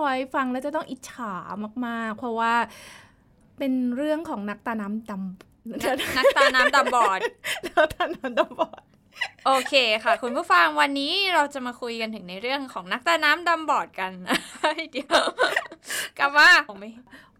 [0.00, 1.34] พลอยฟังแล้วจะต้องอิจฉา
[1.86, 2.54] มากๆ เพราะว่า
[3.58, 7.20] เป็นเรื่องของนักตาน้ำดำนักตาน้ำดำบอด
[7.66, 8.82] นักตาน้ำดำบอด
[9.46, 14.12] โอเคค่ะ คุณผู้ฟังวันนี้เราจะมาคุยกันถึงในเรื่องของนักตาน้ำดำบอดกัน
[14.92, 15.22] เดี๋ยว
[16.18, 16.90] กลับว่าผมไม่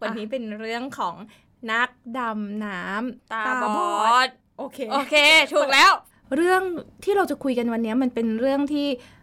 [0.01, 1.15] วันนี้เป็นเรื่องของ
[1.71, 3.43] นักดำน้ำตา
[3.77, 5.15] บอด โอเค โอเค
[5.53, 5.91] ถูกแล้ว
[6.35, 6.61] เรื่อง
[7.03, 9.20] ที่เราจะคุยกันวันนี้มันเป็นเรื่องที่แป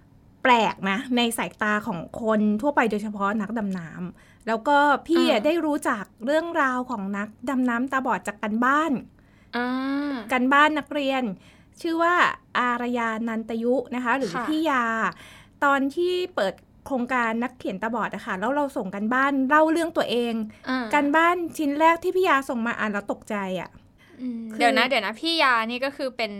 [0.50, 8.92] ลกนะในสายตาของคนทั่วไปโดยเฉพาะนักดำน้ำแล้วก็พี่อ่าได้รู้จักเรื่องราวของนักดำน้ำตาบอดจากกันบ้าน
[9.56, 11.22] อ่ากันบ้านนักเรียน
[11.80, 12.14] ชื่อว่า
[12.58, 14.84] อารยานันตยุนะคะ หรือค่ะพี่ยา
[15.64, 16.54] ตอนที่เปิด
[16.86, 20.34] โครงการนักเขียนตาบอดอะค่ะแล้วเราส่งกันบ้านเล่าเรื่องตัวเอง
[20.68, 23.87] อ่ากันบ้านชิ้นแรกที่พี่ยาส่งมาอ่านแล้วตกใจอะอืมคือ
[24.58, 26.32] เดี๋ยวนะ เดี๋ยวนะ พี่ยานี่ก็คือเป็น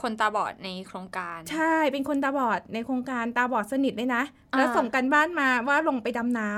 [0.00, 6.50] คนตาบอดในโครงการ ใช่เป็นคนตาบอดในโครงการตาบอดสนิทเลยนะอ่าแล้วส่งกันบ้านมาว่าลงไปดำน้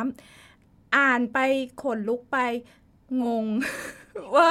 [0.44, 1.38] ำอ่านไป
[1.82, 2.38] ขนลุกไป
[3.22, 3.46] งง
[4.36, 4.48] ว่า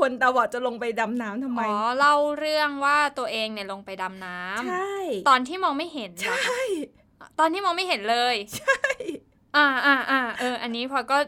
[0.00, 4.94] คนตาบอดจะลงไปดำน้ำทำไม อ๋อ เล่าเรื่องว่าตัวเองเนี่ยลงไปดำน้ำใช่
[5.28, 6.62] ตอนที่มองไม่เห็นเหรอคะใช่
[7.38, 8.82] ตอนที่มองไม่เห็นเลย ใช่
[9.56, 11.18] อ่าอ่าอ่าเออ อันนี้พอก็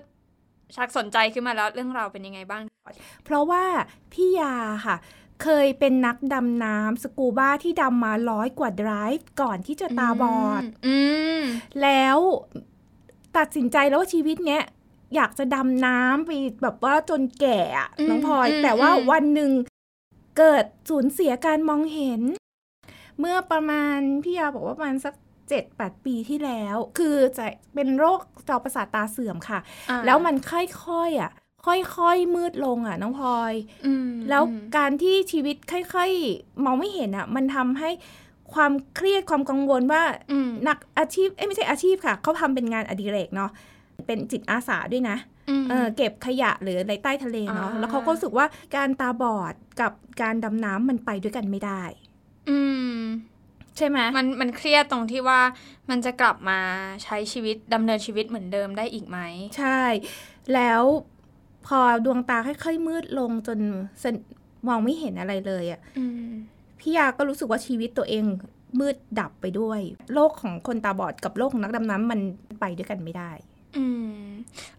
[0.76, 2.62] ชักสนใจขึ้นมาแล้วเรื่องราวเป็นยังไงบ้าง
[3.24, 3.64] เพราะว่า
[4.12, 4.54] พี่ยา
[4.86, 4.96] ค่ะ
[5.42, 10.96] เคยเป็นนักดำน้ำสกูบ้าที่ดำมาร้อยกว่าไดรฟ์ก่อนที่จะตาบอดอื
[11.38, 11.40] ม
[11.82, 12.18] แล้ว
[13.36, 14.62] ตัดสินใจแล้วว่าชีวิตเนี้ย
[15.14, 16.30] อยากจะดำน้ำไป
[16.62, 19.50] แบบว่าจนแก่อะอืมน้องพลอยอืมแต่ว่าอืมวันหนึ่ง
[20.38, 22.22] เกิดสูญเสียการมองเห็น
[23.18, 25.14] เมื่อประมาณพี่ยาบอกว่าประมาณสัก
[25.48, 29.58] เจ็ดแปดปีที่แล้ว คือจะเป็นโรคจอประสาทตาเสื่อมค่ะ
[29.90, 31.30] อ่าแล้วมันค่อยๆอะ
[31.66, 33.54] ค่อยๆ มืดลงอะน้องพลอย
[33.86, 37.90] อืมแล้วอืมการที่ชีวิตค่อยๆ มองไม่เห็นอะ มันทำให้
[38.54, 40.02] ความเครียดความกังวลว่า
[40.32, 43.50] อืมนักอาชีพเอ้ยไม่ใช่อาชีพค่ะ เขาทำเป็นงานอดิเรกเนาะ
[44.06, 45.16] เป็นจิตอาสาด้วยนะ
[45.48, 48.46] อืมเออเก็บขยะหรืออะไรใต้ทะเลเนาะอ่าแล้วเขาก็รู้สึกว่า
[48.76, 49.92] การตาบอดกับ
[50.22, 51.82] การดำน้ำมันไปด้วยกันไม่ได้
[52.48, 52.58] อื
[52.98, 53.02] ม
[53.78, 55.40] ใช่ไหมมันมันเครียดตรงที่ว่า
[55.90, 56.60] มันจะกลับมา
[57.04, 59.18] ใช้ชีวิตดำเนินชีวิตเหมือนเดิมได้อีกไหม
[59.58, 59.80] ใช่
[60.54, 60.82] แล้ว
[61.66, 63.58] พอดวงตาค่อยๆมืดลงจน
[64.02, 64.14] สน
[64.68, 66.30] มองไม่เห็นอะไรเลยอะอืม
[66.80, 68.24] พี่ยาก็รู้สึกว่าชีวิตตัวเอง
[68.80, 69.80] มืดดับไปด้วย
[70.14, 72.20] โลกของคนตาบอดกับโลกของนักดำน้ำมัน
[72.60, 73.30] ไปด้วยกันไม่ได้
[73.76, 73.84] อื
[74.18, 74.26] ม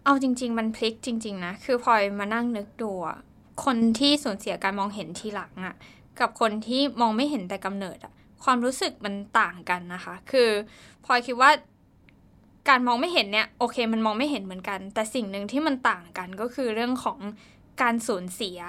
[0.04, 3.18] เอาจริง ๆ มันพลิกจริง ๆ นะ คือพลอยมานั่งนึกดูอะ
[3.64, 5.74] คนที่สูญเสียการมองเห็นทีหลังอะ
[6.20, 8.12] กับคนที่มองไม่เห็นแต่กำเนิดอะ
[8.44, 10.50] ความรู้สึกมันต่างกันนะคะ คือ
[11.04, 11.50] พลอยคิดว่า
[12.68, 17.18] การมองไม่เห็นเนี่ยโอเค มันมองไม่เห็นเหมือนกัน แต่สิ่งหนึ่งที่มันต่างกันก็คือเรื่องของ
[17.82, 18.60] การสูญเสีย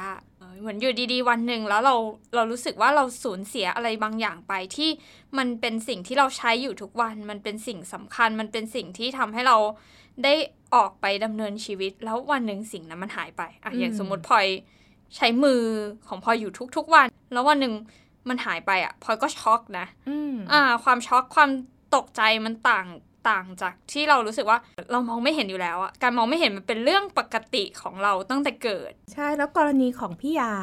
[0.59, 1.95] เหมือนอยู่ดีๆ วันหนึ่งแล้วเรา
[2.35, 4.89] เรารู้สึกว่าเราสูญเสียอะไรบางอย่างไปที่
[5.37, 9.57] มันเป็นสิ่งที่เราใช้อยู่ทุกวัน มันเป็นสิ่งสำคัญ มันเป็นสิ่งที่ทำให้เรา
[10.23, 10.33] ได้
[10.75, 14.47] ออกไปดำเนินชีวิต แล้ววันหนึ่งสิ่งนั้นมันหายไปอะอย่างสมมติพลอย
[15.15, 15.61] ใช้มือ
[16.07, 17.73] ของพลอยอยู่ทุกๆวัน แล้ววันหนึ่ง
[18.29, 21.49] มันหายไปอะพลอยก็ช็อกนะอืมอ่า ความช็อกความ
[21.95, 22.87] ตกใจมันต่าง
[23.29, 24.57] ต่างจากที่เรารู้สึกว่า
[24.91, 30.53] เรามองไม่เห็นอยู่แล้วอะการมองไม่เห็นมันเป็นเรื่องปกติของเราตั้งแต่เกิด ใช่แล้วกรณีของพี่ยา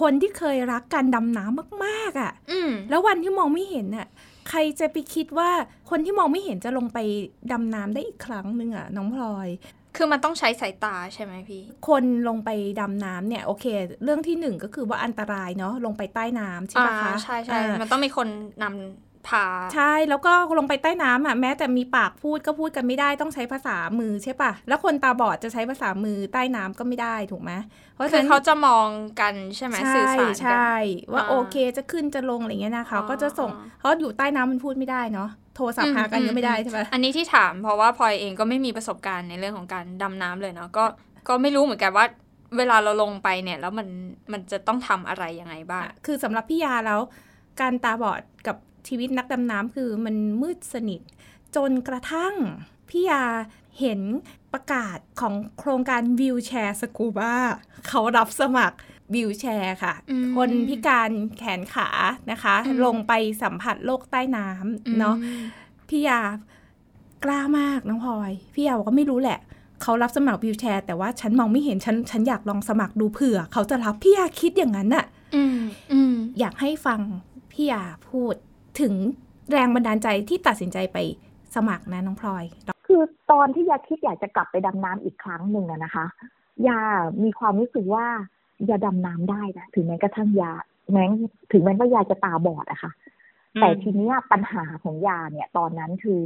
[0.00, 4.08] คนที่เคยรักการดำน้ำมากๆอะ่ะอืมแล้ววันที่มองไม่เห็นน่ะ
[4.48, 5.50] ใครจะไปคิดว่า
[5.90, 6.98] คนที่มองไม่เห็นจะลงไป
[7.52, 9.48] ดำน้ำได้อีกครั้งหนึ่งอะ่ะน้องพลอย
[9.96, 12.50] คือมันต้องใช้สายตาใช่ไหมพี่ คนลงไป
[12.80, 13.64] ดำน้ำเนี่ยโอเค
[14.04, 18.28] เรื่องที่หนึ่งก็คือว่าอันตรายเนาะลงไปใต้น้ำใช่ปะคะอ่าใช่ใช่อ่ามันต้องมีคน
[18.62, 19.44] นำ พา
[19.74, 27.52] ใช่แล้วก็ลงไปใต้น้ำอะแม้แต่มีปากพูดก็พูดกันไม่ได้ต้องใช้ภาษามือใช่ปะแล้วคนตาบอดจะใช้ภาษามือใต้น้ำก็ไม่ได้ถูกไหม
[27.94, 28.88] เพราะฉะคือนั้นเขาจะมอง
[29.20, 30.72] กันใช่ไหมสื่อสารกันใช่
[31.12, 40.84] ว่าอ่าโอเคจะขึ้นจะลงอะไรเงี้ยนะคะอ๋อก็จะส่งเพราะอยู่ใต้น้ำมันพูดไม่ได้เนาะโทรศัพท์หากันก็ไม่ได้ใช่ปะอันนี้ที่ถามเพราะว่าพลอยเองก็ไม่มีประสบการณ์ในเรื่องของการดำน้ำเลยเนาะก็
[41.28, 42.06] ก็ไม่รู้เหมือนกันว่า
[42.56, 43.88] เวลาเราลงไปเนี่ย แล้วมัน
[44.32, 47.00] มันจะต้องทำอะไรยังไงบ้าง คือสำหรับพี่ยาแล้ว
[47.60, 48.56] การตาบอดกับ
[48.88, 51.00] ชีวิตนักดำน้ำคือมันมืดสนิท
[51.56, 52.34] จนกระทั่ง
[52.88, 53.22] พี่ยา
[53.80, 54.00] เห็น
[54.52, 57.34] ประกาศของโครงการวิวแชร์สกูบา
[57.88, 58.76] เขารับสมัคร
[59.14, 61.88] วิวแชร์ค่ะอืมคนพิการแขนขา
[62.30, 63.12] นะคะอืมลงไป
[63.42, 65.42] สัมผัสโลกใต้น้ำเนาะอืม
[65.88, 66.20] พี่ยา
[67.24, 69.38] กล้ามากน้องพลอย พี่ยาบอกว่าไม่รู้แหละ
[69.82, 75.06] เขารับสมัครวิวแชร์แต่ว่าฉันมองไม่เห็นฉันฉันอยากลองสมัครดูเผื่อ เขาจะรับพี่ยาคิดอย่างนั้นน่ะ
[75.36, 75.58] อืม
[75.92, 77.00] อืมอยากให้ฟัง
[77.52, 78.34] พี่ยาพูด
[78.80, 78.94] ถึง
[79.52, 80.98] แรงบันดาลใจที่ตัดสินใจไป
[81.54, 82.44] สมัครนะน้องพลอย
[82.86, 86.06] คือตอนที่ยาคิดอยากจะกลับไปดำน้ำอีกครั้งหนึ่งอะนะคะ
[86.68, 86.80] ยา
[87.24, 88.06] มีความรู้สึกว่า
[88.70, 90.52] ยาดำน้ำได้นะถึงแม้กระทั่งยา
[90.92, 91.04] แม้
[91.52, 92.92] ถึงแม้ว่ายาจะตาบอดอะค่ะ
[93.60, 96.20] แต่ทีเนี้ยปัญหาของยาเนี่ย ตอนนั้นคือ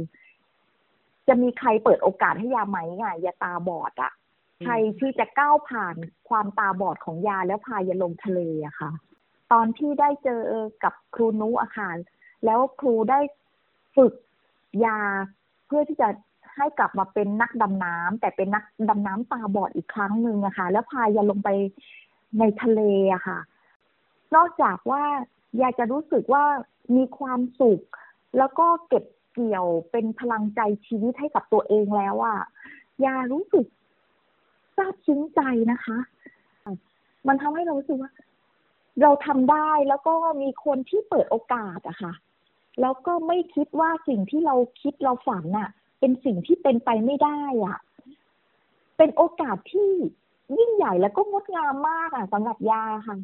[1.27, 4.11] จะมีใครเปิดโอกาสให้ยาไหมไงยาตาบอดอะ
[4.65, 5.95] ใครที่จะก้าวผ่าน
[6.29, 8.91] ความตาบอดของยาแล้วพายาลงทะเลอะค่ะ
[9.51, 10.41] ตอนที่ได้เจอ
[10.83, 11.89] กับครูนุอะค่ะ
[12.45, 13.19] แล้วครูได้
[13.95, 14.13] ฝึก
[14.85, 14.99] ยา
[15.67, 16.09] เพื่อที่จะ
[16.55, 21.49] ให้กลับมาเป็นนักดำน้ำแต่เป็นนักดำน้ำตาบอดอีกครั้งหนึ่งอะค่ะ แล้วพายาลงไป
[22.39, 22.81] ในทะเล
[23.13, 23.39] อะค่ะ
[24.35, 25.03] นอกจากว่า
[25.61, 26.43] ยาจะรู้สึกว่า
[26.95, 27.81] มีความสุข
[28.37, 29.03] แล้วก็เก็บ
[29.33, 32.39] เกี่ยวเป็นพลังใจชีวิตให้กับตัวเองแล้วอะ
[33.05, 33.65] ยารู้สึก
[34.77, 35.41] ซาบซึ้งใจ
[35.71, 35.97] นะคะ
[37.27, 38.11] มันทำให้เรารู้สึกว่า
[39.01, 42.13] เราทำได้แล้วก็มีคนที่เปิดโอกาสอะค่ะ
[42.81, 45.69] แล้วก็ไม่คิดว่าสิ่งที่เราคิดเราฝันน่ะ
[45.99, 47.77] เป็นสิ่งที่เป็นไปไม่ได้อะ
[48.97, 49.89] เป็นโอกาสที่
[50.57, 53.17] ยิ่งใหญ่แล้วก็งดงามมากอะสำหรับยาค่ะ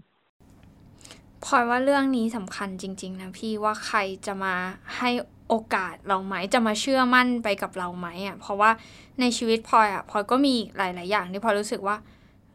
[1.45, 4.53] พลอยว่าเรื่องนี้สำคัญจริง ๆ นะพี่ว่าใครจะมา
[4.97, 5.09] ให้
[5.49, 8.71] โอกาสเราไหมจะมาเชื่อมั่นไปกับเราไหมอะเพราะว่า
[9.19, 11.97] ในชีวิตพลอยอะพลอยก็มีหลาย ๆ อย่างที่พลอยรู้สึกว่า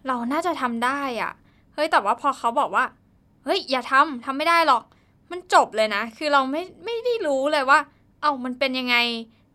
[0.06, 1.32] เราน่าจะทำได้อะ
[1.74, 2.84] เฮ้ยแต่ว่าพอเขาบอกว่า
[3.44, 4.82] เฮ้ยอย่าทำทำไม่ได้หรอก
[5.32, 7.78] มันจบเลยนะ คือเราไม่ไม่ได้รู้เลยว่า
[8.20, 8.96] เอ้ามันเป็นยังไง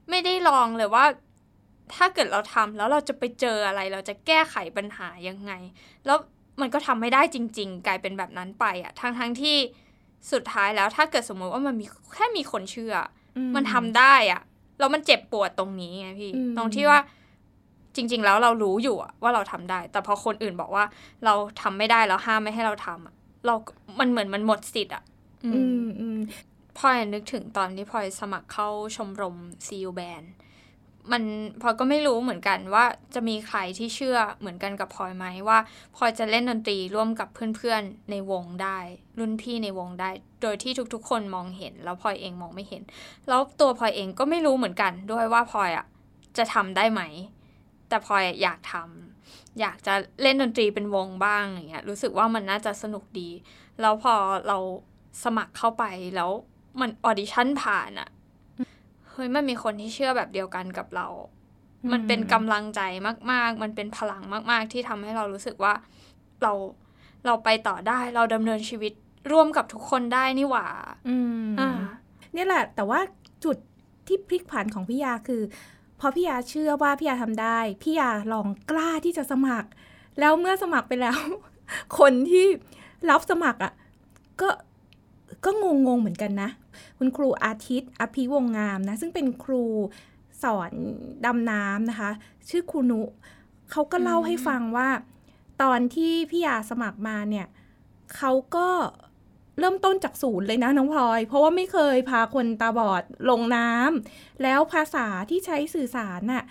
[0.09, 1.06] ไม่ได้ลองเลยว่า
[1.95, 5.51] ถ้าเกิดเราทำแล้วเราจะไปเจออะไร เราจะแก้ไขปัญหายังไง
[6.06, 6.18] แล้ว
[6.62, 9.57] มันก็ทำไม่ได้จริง ๆ กลายเป็นแบบนั้นไปอะทั้งทั้งๆที่
[10.31, 13.01] สุดท้ายแล้วถ้าเกิดสมมติว่ามันมีแค่มีคนเชื่ออ
[13.38, 14.41] อืมมันทำได้อะ
[14.80, 17.00] แล้วมันเจ็บปวดตรงนี้ไงพี่อืมตรงที่ว่า
[17.95, 20.83] จริง ๆ แล้วเรารู้อยู่อะว่าเราทำได้ แต่พอคนอื่นบอกว่า
[21.25, 23.15] เราทำไม่ได้แล้วห้ามไม่ให้เราทำอะ
[23.45, 23.56] เรา
[24.00, 25.03] มันเหมือนมันหมดสิทธิ์อะ
[25.43, 26.17] อืมอืมอืม
[26.77, 29.35] พลอยนึกถึงตอนที่พลอยสมัครเข้าชมรม
[29.67, 30.23] ซีอูแบน
[31.11, 31.23] มัน
[31.61, 35.57] พลอยก็ไม่รู้เหมือนกันว่าจะมีใครที่เชื่อเหมือนกันกับพลอยไหมว่า
[35.95, 38.79] พลอยจะเล่นดนตรีร่วมกับเพื่อนๆในวงได้
[39.19, 40.09] รุ่นพี่ในวงได้
[40.41, 42.83] โดยที่ทุกๆ คนมองเห็น แล้วพลอยเองมองไม่เห็น
[43.27, 45.85] แล้วตัวพลอยเองก็ไม่รู้เหมือนกัน ด้วยว่าพลอยอะ
[46.37, 47.01] จะทำได้ไหม
[47.89, 53.29] แต่พลอยอยากทำอยากจะเล่นดนตรีเป็นวงบ้างอย่างเงี้ยรู้สึกว่ามันน่าจะสนุกดี
[53.81, 54.13] แล้วพอ
[54.47, 54.57] เรา
[55.23, 55.83] สมัครเข้าไป
[56.15, 56.31] แล้ว
[56.81, 58.09] มันออดิชั่นผ่านอะ่ะ
[59.09, 61.07] เฮ้ยมันมีคนที่เชื่อแบบเดียวกันกับเรา
[61.91, 62.81] มันเป็นกำลังใจ
[63.31, 65.73] มาก ๆ มันเป็นพลังมาก ๆ ที่ทำให้เรารู้สึกว่า
[66.41, 66.53] เรา
[67.25, 68.93] เราไปต่อได้เราดำเนินชีวิต
[69.31, 70.67] ร่วมกับทุกคนได้นี่หว่า
[71.09, 71.69] อืมอ่า
[72.33, 72.99] เนี่ยแหละ แต่ว่า
[73.43, 73.57] จุด
[74.07, 75.41] ที่พลิกผันของพี่ยาคือ
[75.99, 79.69] พอพี่ยาเชื่อว่าพี่ยาทำได้ พี่ยาลองกล้าที่จะสมัคร
[80.19, 81.19] แล้วเมื่อสมัครไปแล้ว
[81.99, 82.45] คนที่
[83.09, 83.73] รับสมัครอะ
[84.41, 84.49] ก็
[85.45, 86.49] ก็งงงๆเหมือนกันนะ
[86.97, 89.63] คุณครูอาทิตย์อภิวงศ์งามนะ ซึ่งเป็นครู
[90.43, 90.71] สอน
[91.25, 92.11] ดำน้ำนะคะ
[92.49, 93.01] ชื่อครูนุ
[93.71, 94.89] เขาก็เล่าให้ฟังว่า
[95.61, 97.47] ตอนที่พี่ยาสมัครมาเนี่ย
[98.15, 98.67] เขาก็
[99.59, 106.44] เริ่มต้นจากศูนย์เลยนะน้องพลอย เพราะว่าไม่เคยพาคนตาบอดลงน้ำแล้วภาษาที่ใช้สื่อสารน่ะ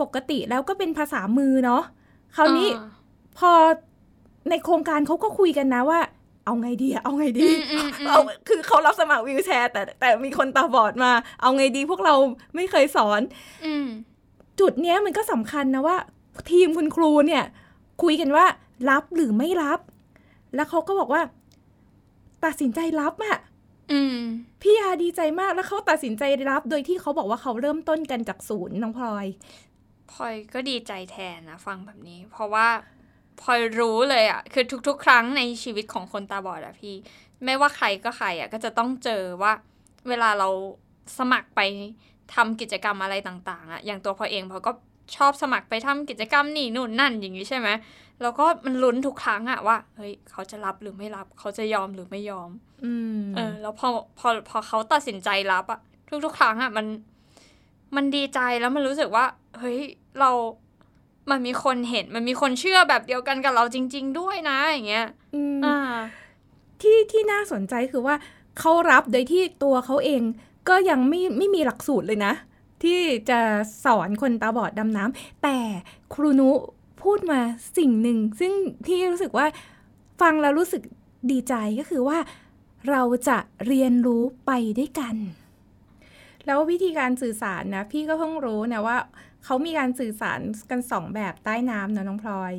[0.00, 1.82] ปกติแล้วก็เป็นภาษามือเนาะ
[2.36, 2.88] คราวนี้อ่า
[3.38, 3.52] พอ
[4.50, 6.00] ในโครงการเขาก็คุยกันนะว่า
[6.46, 12.14] เอาไงดีอะเอาไงดีอืมอืมอืมเอาคือเขารับสมัครวิวแชร์ แต่แต่มีคนตาบอดมา เอาไงดีพวกเรา
[12.56, 13.20] ไม่เคยสอน
[13.66, 13.86] อืม
[14.60, 15.96] จุดเนี้ยมันก็สำคัญนะว่า
[16.50, 17.44] ทีมคุณครูเนี่ย
[18.02, 18.46] คุยกันว่า
[18.90, 19.80] รับหรือไม่รับ
[20.54, 21.22] แล้วเขาก็บอกว่า
[22.44, 23.38] ตัดสินใจรับอะ
[23.92, 24.18] อืม
[24.62, 29.26] พี่ยาดีใจมากแล้วเขาตัดสินใจรับ โดยที่เขาบอกว่าเขาเริ่มต้นกันจากศูนย์น้องพลอย
[30.12, 32.66] พลอยก็ดีใจแทนนะฟังแบบนี้ เพราะว่า
[33.40, 36.94] พลอยรู้เลยอะคือทุก ๆ ครั้งในชีวิตของคนตาบอดอะพี่
[37.44, 39.52] ไม่ว่าใครก็ใครอะก็จะต้องเจอว่า
[40.08, 40.48] เวลาเรา
[41.18, 41.60] สมัครไป
[42.34, 44.72] ทำกิจกรรมอะไรต่างๆอะอย่างตัวพลอยเองพลอยก็
[45.16, 47.68] ชอบสมัครไปทำกิจกรรมนี่นู่นนั่นอย่างนี้ใช่ไหม
[48.22, 52.50] แล้วก็มันลุ้นทุกครั้งอะว่าเฮ้ยเขาจะรับหรือไม่รับ เขาจะยอมหรือไม่ยอม
[52.84, 53.88] อืมเออ แล้วพอ
[54.18, 55.80] พอพอเขาตัดสินใจรับอะ
[56.24, 56.86] ทุกๆ ครั้งอะมัน
[57.96, 59.24] มันดีใจแล้วมันรู้สึกว่า
[59.58, 59.78] เฮ้ย
[60.20, 60.30] เรา
[61.30, 65.76] มันมีคนเห็นมันมีคนเชื่อแบบเดียวกันกับเราจริง ๆ ด้วยนะอย่างเงี้ยอืมอ่า
[66.82, 68.14] ที่ที่น่าสนใจคือว่า
[68.58, 70.22] เขารับโดยที่ตัวเขาเอง
[70.68, 72.32] ก็ยังไม่ไม่มีหลักสูตรเลยนะ
[72.82, 73.40] ที่จะ
[73.84, 75.58] สอนคนตาบอดดำน้ำแต่
[76.14, 76.50] ครูนุ
[77.02, 77.40] พูดมา
[77.78, 78.52] สิ่งหนึ่ง ซึ่ง
[78.86, 79.46] พี่รู้สึกว่า
[80.20, 80.82] ฟังแล้วรู้สึก
[81.30, 82.18] ดีใจก็คือว่า
[82.90, 85.14] เราจะเรียนรู้ไปด้วยกัน
[86.46, 88.96] แล้ววิธีการสื่อสารนะ พี่ก็เพิ่งรู้นะว่า
[89.44, 92.54] เขามีการสื่อสารกันสองแบบใต้น้ำนะน้องพลอย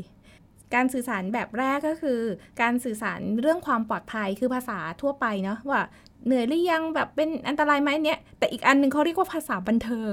[0.76, 2.20] การสื่อสารแบบแรกก็คือ
[2.62, 5.84] การสื่อสารเรื่องความปลอดภัยคือภาษาทั่วไปเนาะว่า
[6.26, 10.12] เหนื่อยหรือยังแบบเป็นอันตรายไหมเนี้ยแต่อีกอันหนึ่งเขาเรียกว่าภาษาบันเทิง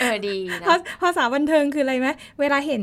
[0.00, 2.08] เออดีนะภาภาษาบันเทิงคืออะไรไหม
[2.40, 2.82] เวลาเห็น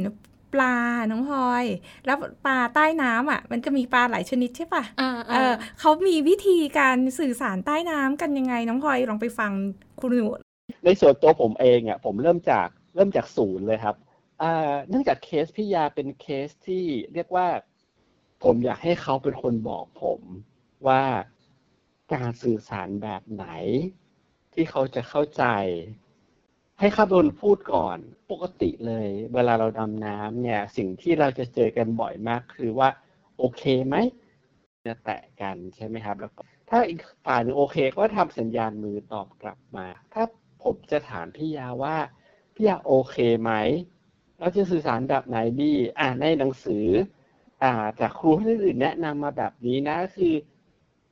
[0.53, 0.75] ปลา
[1.11, 1.65] น้องพลอย
[2.05, 9.51] แล้วปลาใต้น้ำอะ มันก็มีปลาหลายชนิดใช่ปะอ่าเออเขามีวิธีการสื่อสารใต้น้ำกันยังไง น้องพลอยลองไปฟัง
[9.99, 10.27] คุณหนู
[10.85, 13.95] ในส่วนตัวผมเองอะผมเริ่มจากเริ่มจากศูนย์เลยครับ
[14.41, 17.47] อ่าเนื่องจากเคสพี่ยาเป็นเคสที่เรียกว่า
[18.43, 20.19] ผมอยากให้เขาเป็นคนบอกผม
[20.87, 21.03] ว่า
[22.13, 23.45] การสื่อสารแบบไหน
[24.53, 25.43] ที่เขาจะเข้าใจ
[26.79, 27.97] ให้เขาโดนพูดก่อน
[28.31, 32.89] ปกติเลย เวลาเราดำน้ำเนี่ย สิ่งที่เราจะเจอกันบ่อยมากคือว่า
[33.37, 33.95] โอเคไหม
[34.85, 36.31] จะแตะกันใช่ไหมครับ แล้ว
[36.69, 40.23] ถ้าอีกฝ่ายนึงโอเคก็ทำสัญญาณมือตอบกลับมา ถ้า
[40.63, 41.97] ผมจะถามพี่ยาว่า
[42.55, 43.51] พี่ยาโอเคไหม
[44.39, 46.85] เราจะสื่อสารแบบไหนดี อ่าในหนังสือ
[47.63, 50.33] อ่า จากครูท่านอื่นแนะนำมาแบบนี้นะคือ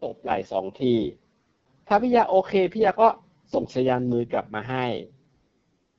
[0.03, 0.95] ตบไหล่สองที
[1.88, 3.07] ถ้าพี่ยาโอเคพี่ยาก็
[3.53, 4.86] ส่งสัญญาณมือกลับมาให้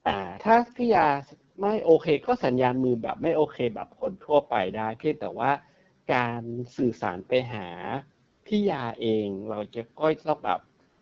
[0.06, 1.08] อ่าถ้าพี่ยา
[1.60, 5.50] ไม่โอเค ก็สัญญาณมือแบบไม่โอเคแบบคนทั่วไปได้เพียงแต่ว่า
[6.14, 6.42] การ
[6.76, 7.68] สื่อสารไปหา
[8.46, 10.60] พี่ยาเองเราจะก็ต้องแบบ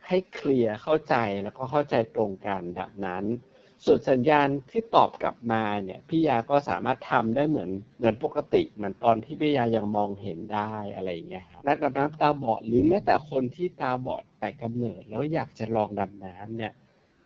[0.08, 3.24] ให้เคลียร์เข้าใจแล้วก็เข้าใจตรงกันแบบนั้น
[3.84, 16.72] ส่วนสัญญาณที่ตอบกลับมาเนี่ยพี่ยาก็สามารถทำได้เหมือนเหมือนปกติเหมือนตอนที่พี่ยายังมองเห็นได้อะไรเงี้ยครับนักดำน้ำตาบอดหรือแม้แต่คนที่ตาบอดแต่กำเนิดแล้วอยากจะลองดำน้ำเนี่ย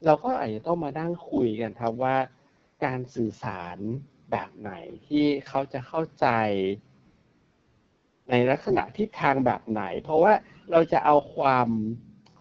[0.04, 2.16] เราก็อาจจะต้องมานั่งคุยกันครับว่า
[2.84, 3.76] การสื่อสาร
[4.30, 4.72] แบบไหน
[5.06, 6.26] ที่เขาจะเข้าใจ
[8.30, 10.32] ในลักษณะทิศทางแบบไหน เพราะว่า
[10.70, 11.68] เราจะเอาความ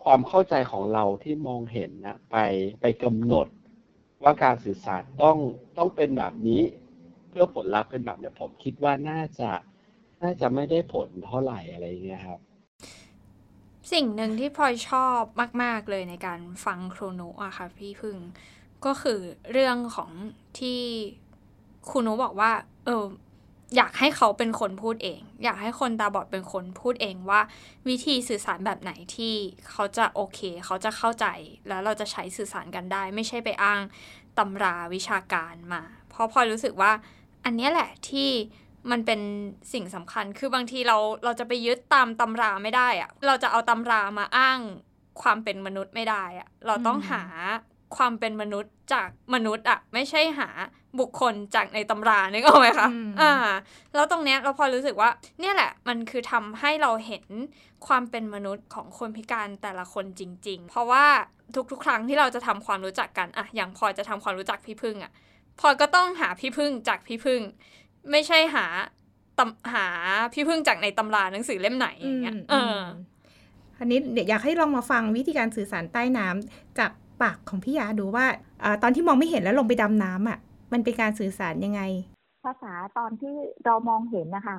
[0.04, 2.38] ความเข้าใจของเราที่มองเห็นนะไป
[2.82, 3.48] ไปกำหนด
[4.24, 5.38] ว่าการสื่อสารต้อง
[5.78, 6.62] ต้องเป็นแบบนี้
[7.30, 9.52] เพื่อผลลัพธ์เป็นแบบเนี้ยผมคิดว่าน่าจะ
[10.24, 12.40] น่าจะไม่ได้ผลเท่าไหร่อะไรเงี้ยครับ
[13.91, 15.22] สิ่งหนึ่งที่พลอยชอบ
[15.63, 18.17] มาก ๆ เลยในการฟังโครโนอะค่ะพี่พึ่ง
[18.86, 19.20] ก็คือ
[19.51, 20.12] เรื่องของ
[20.60, 20.82] ที่
[21.89, 22.51] ครูนุบอกว่า
[22.86, 23.06] เออ
[23.75, 27.41] อยากให้เขาเป็นคนพูดเอง อยากให้คนตาบอดเป็นคนพูดเองว่า
[27.88, 29.34] วิธีสื่อสารแบบไหนที่
[29.70, 31.25] เขาจะโอเค เขาจะเข้าใจ
[31.67, 33.82] แล้วเราจะใช้สื่อสารกันได้ ไม่ใช่ไปอ้าง
[34.38, 36.91] ตำราวิชาการมา เพราะพลอยรู้สึกว่า
[37.46, 38.29] อันนี้แหละที่
[38.91, 39.22] มันเป็น
[39.74, 44.60] สิ่งสำคัญ คือบางทีเราเราจะไปยึดตามตำราไม่ได้อะเราจะเอาตำรามาอ้าง
[45.22, 47.24] ความเป็นมนุษย์ไม่ได้อะเราต้องอืมหา
[47.98, 50.50] ความเป็นมนุษย์จากมนุษย์อะไม่ใช่หา
[51.00, 53.34] บุคคลจากในตำรานึกออกไหมคะอืมอ่า
[53.96, 57.25] แล้วตรงเนี้ยเราพอรู้สึกว่า เนี่ยแหละ มันคือทำให้เราเห็น
[57.88, 61.06] ความเป็นมนุษย์ของคนพิการแต่ละคนจริง ๆ เพราะว่า
[61.72, 65.12] ทุกๆ ครั้งที่เราจะทำความรู้จักกันอะอย่างพลอยจะทำความรู้จักพี่พึ่งอะ
[65.60, 67.41] พลอยก็ต้องหาพี่พึ่งจากพี่พึ่ง
[68.12, 68.66] ไม่ใช่หา
[69.40, 69.88] ตำหา
[70.34, 72.82] พี่พึ่งจากในตำราหนังสือเล่มไหนอย่างเงี้ยเออ
[73.80, 78.26] อันนี้เดี๋ยวอยากให้ลองมาฟังวิธีการสื่อสารใต้น้ำจากปากของพี่ยาดูว่า
[78.64, 80.40] อาตอนที่มองไม่เห็นแล้วลงไปดำน้ำอะ
[80.74, 81.82] มันเป็นการสื่อสารยังไง
[82.46, 83.36] ภาษาตอนที่
[83.66, 84.58] เรามองเห็นนะคะ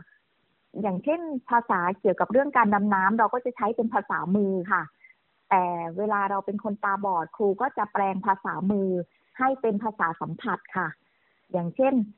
[0.83, 4.83] อย่างเช่นภาษาเกี่ยวกับเรื่องการดำน้ำเราก็จะใช้เป็นภาษามือค่ะ
[5.51, 5.65] แต่
[5.99, 8.91] เวลาเราเป็นคนตาบอดครูก็จะแปลงภาษามือ
[9.39, 10.89] ให้เป็นภาษาสัมผัสค่ะ
[11.53, 12.18] อย่างเช่นเอ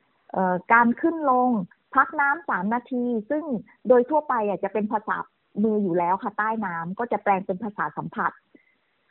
[0.73, 1.49] การขึ้นลง
[1.95, 3.43] พักน้ำสามนาที ซึ่ง
[3.87, 5.17] โดยทั่วไปอะจะเป็นภาษา
[5.63, 8.31] มืออยู่แล้วค่ะ ใต้น้ำก็จะแปลงเป็นภาษาสัมผัส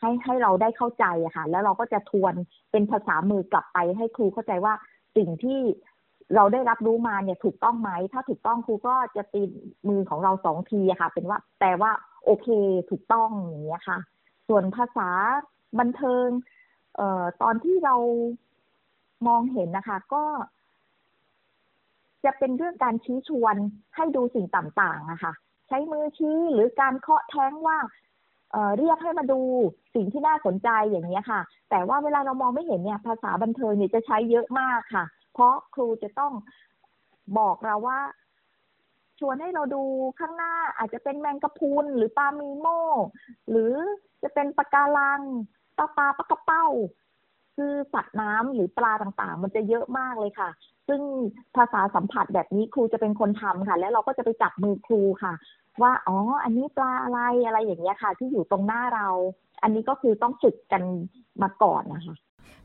[0.01, 2.35] ให้ให้เราได้เข้าใจอะค่ะ แล้วเราก็จะทวน
[2.71, 4.75] เป็นภาษามือกลับไปให้ครูเข้าใจว่า
[5.17, 5.61] สิ่งที่
[6.37, 9.43] เราได้รับรู้มาเนี่ยถูกต้องไหม ถ้าถูกต้องครูก็จะตี
[9.89, 11.93] มือของเราสองทีอะค่ะ เป็นว่าแปลว่า
[12.25, 12.49] โอเค
[12.91, 13.99] ถูกต้องอย่างเงี้ยค่ะ
[14.49, 15.09] ส่วนภาษา
[15.79, 16.27] บันเทิง
[16.97, 17.97] เอ่อตอนที่เรา
[19.27, 20.25] มองเห็นนะคะ ก็
[22.25, 23.57] จะเป็นเรื่องการชี้ชวน
[23.97, 25.33] ให้ดูสิ่งต่างๆอะค่ะ
[25.69, 27.79] ใช้มือชี้หรือการเคาะแท้งว่า
[28.79, 29.41] เรียกให้มาดู
[29.95, 36.33] สิ่งที่น่าสนใจอย่างนี้ค่ะ แต่ว่าเวลาเรามองไม่เห็นเนี่ย ภาษาบันเทิงเนี่ยจะใช้เยอะมากค่ะ เพราะครูจะต้อง
[37.39, 38.01] บอกเราว่า
[39.21, 39.83] ชวนให้เราดู
[40.19, 42.67] ข้างหน้าอาจจะเป็นแมงกะพรุนหรือปลามีโม
[43.51, 43.75] หรือ
[44.23, 45.21] จะเป็นปะการัง
[45.79, 46.67] ปลาปลาปลากระเป้า
[47.63, 50.51] คือสัตว์น้ำหรือปลาต่างๆ มันจะเยอะมากเลยค่ะ
[50.89, 51.01] ซึ่ง
[51.57, 55.33] ภาษาสัมผัสแบบนี้ครูจะเป็นคนทำค่ะ แล้วเราก็จะไปจับมือครูค่ะ
[55.83, 59.09] ว่าอ๋อ อันนี้ปลาอะไรอะไรอย่างเงี้ยค่ะ ที่อยู่ตรงหน้าเรา
[59.63, 60.83] อันนี้ก็คือต้องฝึกกัน
[61.43, 62.17] มาก่อนนะคะ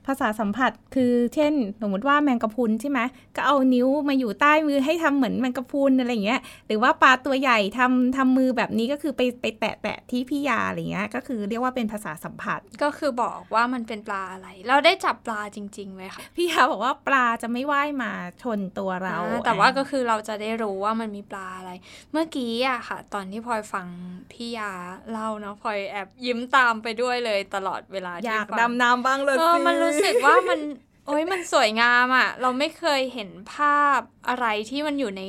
[0.08, 3.00] ภาษาสัมผัสคือเช่น สมมติว่าแมงกะพรุนใช่ไหม
[3.36, 18.12] ก็เอานิ้วมาอยู่ใต้มือให้ทำเหมือนแมงกะพรุนอะไรเงี้ย หรือว่าปลาตัวใหญ่ทำทำมือแบบนี้ก็คือไปไปแตะแตะที่พี่ยาอะไรเงี้ย ก็คือเรียกว่าเป็นภาษาสัมผัส ก็คือบอกว่ามันเป็นปลาอะไร เราได้จับปลาจริงๆไหมคะ พี่ยาบอกว่าปลาจะไม่ว่ายมา
[18.44, 21.72] ชนตัวเราอ่าแต่ว่าก็คือเราจะได้รู้ว่ามันมีปลาอะไร
[22.12, 23.88] เมื่อกี้อะค่ะ ตอนที่พลอยฟัง
[24.32, 24.72] พี่ยา
[25.12, 30.60] เล่าเนาะพลอยแอบยิ้มตามไปด้วยเลยตลอดเวลาอที่ยากฟังดำน้ำบ้างเลยเออมันรู้สึกว่ามัน
[31.06, 34.00] โอ้ยมันสวยงามอะ่ะ เราไม่เคยเห็นภาพ
[34.30, 35.24] อะไรที่มันอยู่ใน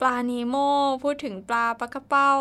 [0.00, 0.54] ปลานีโม
[1.04, 2.32] พูดถึงปลาปลากระเป้า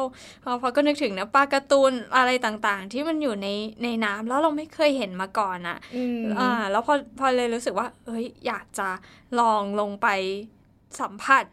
[0.44, 3.48] เออพอก็นึกถึงนะปลาการ์ตูนอะไรต่างๆ ที่มันอยู่ใน
[3.84, 8.90] ในน้ำแล้วเราไม่เคยเห็นมาก่อนอะ่ะอืมอ่าแล้วพอพอเลยรู้สึกว่า เอ้ยอยากจะ
[9.40, 10.08] ลองลงไป
[11.00, 11.46] สัมผัส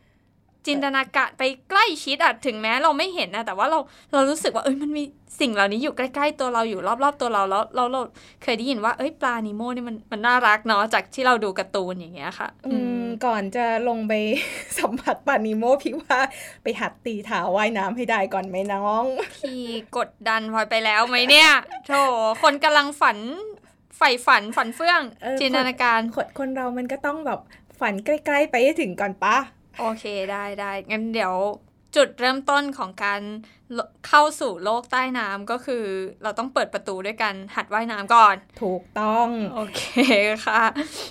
[0.67, 3.79] จินตนาการไปใกล้ชิดอะถึงแม้เราไม่เห็นนะแต่ว่าเรา
[4.13, 5.05] เรารู้สึกว่าเอ้ยมันมี
[5.41, 8.01] สิ่งเหล่านี้อยู่ใกล้ๆตัวเราอยู่รอบๆตัวเราแล้วเราเรา
[8.43, 14.13] เคยได้ยินว่าเอ้ยปลานิโมนี่มันมันน่ารักเนาะจากที่เราดูการ์ตูนอย่างเงี้ยค่ะ อืมก่อนจะลงไป
[14.79, 16.19] สัมผัสปลานิโมพี่ว่า
[16.63, 19.05] ไปหัดตีเท้าว่ายน้ำให้ได้ก่อนไหมน้อง
[19.37, 19.63] พี่
[19.97, 21.51] กดดันพลอยไปแล้วไหมเนี่ย
[21.87, 21.93] โถ
[22.43, 23.19] คนกำลังฝัน
[23.97, 27.41] ใฝ่ฝันฝันเฟื่องเออจินตนาการคนคนเรามันก็ต้องแบบ
[27.81, 29.37] ฝันใกล้ ๆ ไปให้ถึงก่อนปะ
[29.79, 31.35] โอเคได้ได้งั้นเดี๋ยว
[31.97, 33.21] จุดเริ่มต้นของการ
[33.77, 35.85] ลเข้าสู่โลกใต้น้ำก็คือ
[36.23, 39.83] เราต้องเปิดประตูด้วยกันหัดว่ายน้ำก่อน ถูกต้อง โอเค
[40.47, 40.63] ค่ะ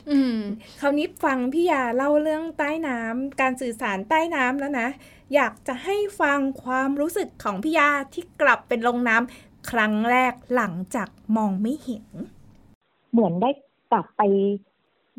[0.10, 0.38] อืม
[0.80, 4.88] คราวนี้ฟังพี่ยาเล่าเรื่องใต้น้ำการสื่อสารใต้น้ำแล้วนะ
[5.36, 12.06] อยากจะให้ฟังความรู้สึกของพี่ยาที่กลับเป็นลงน้ำครั้งแรกหลังจากมองไม่เห็น
[13.12, 13.50] เหมือนได้
[13.92, 14.22] กลับไป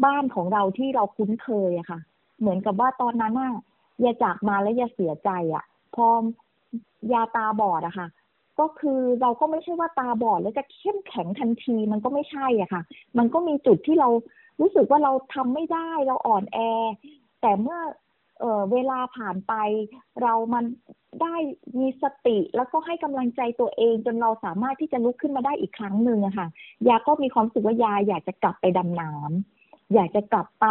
[0.05, 2.01] บ้านของเราที่เราคุ้นเคยอะค่ะ
[2.41, 3.53] เหมือนกับว่าตอนนั้นน่ะ
[4.05, 5.65] ยาจากมาแล้วยาเสียใจอะ
[5.95, 6.07] พอ
[7.13, 8.09] ยาตาบอดอะค่ะ
[8.61, 12.83] ก็คือเราก็ไม่ใช่ว่าตาบอดแล้วจะเข้มแข็งทันทีมันก็ไม่ใช่อะค่ะ
[13.19, 14.09] มันก็มีจุดที่เรา
[14.61, 16.59] รู้สึกว่าเราทำไม่ได้เราอ่อนแอ
[17.41, 17.81] แต่เมื่อ
[18.41, 19.55] เออเวลาผ่านไป
[20.23, 20.65] เรามัน
[21.23, 21.35] ได้
[21.81, 26.47] มีสติแล้วก็ให้กำลังใจตัวเอง จนเราสามารถที่จะลุกขึ้นมาได้อีกครั้งหนึ่งอะค่ะ
[26.89, 30.67] ยาก็มีความรู้สึกว่ายาอยากจะกลับไปดำน้ำอยากจะกลับไป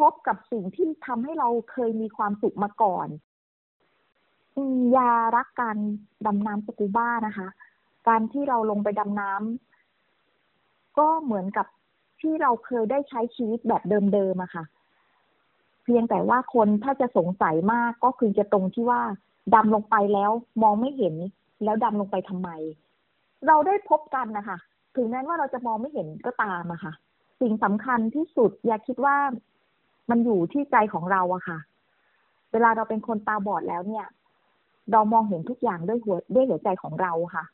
[0.00, 3.08] พบกับสิ่งที่ทำให้เราเคยมีความสุขมาก่อน
[4.96, 5.76] ยารักการ
[6.26, 7.48] ดำน้ำสกูบ้านะคะ
[8.08, 11.66] การที่เราลงไปดำน้ำก็เหมือนกับ
[12.20, 13.82] ที่เราเคยได้ใช้ชีวิตแบบ
[14.12, 14.64] เดิมๆอะค่ะ
[15.84, 19.02] เพียงแต่ว่าคนถ้าจะสงสัยมากก็คือจะตรงที่ว่า
[19.54, 20.30] ดำลงไปแล้ว
[20.62, 21.14] มองไม่เห็น
[21.64, 22.48] แล้วดำลงไปทำไม
[23.46, 24.58] เราได้พบกันนะคะ
[24.96, 26.92] ถึงแม้ว่าเราจะมองไม่เห็นก็ตามอะค่ะ
[27.40, 29.16] สิ่งสำคัญที่สุด อยากคิดว่า
[30.10, 31.58] มันอยู่ที่ใจของเราอะค่ะ
[32.52, 34.06] เวลาเราเป็นคนตาบอดแล้วเนี่ย
[34.92, 37.44] เรามองเห็นทุกอย่างด้วยหัวด้วยหัวใจของเราค่ะ